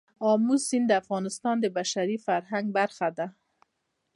[0.31, 3.27] آمو سیند د افغانستان د بشري فرهنګ برخه ده.